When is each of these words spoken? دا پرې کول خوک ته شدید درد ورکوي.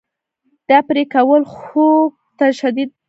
دا 0.69 0.77
پرې 0.87 1.03
کول 1.13 1.41
خوک 1.53 2.11
ته 2.37 2.45
شدید 2.59 2.89
درد 2.89 2.89
ورکوي. 2.93 2.97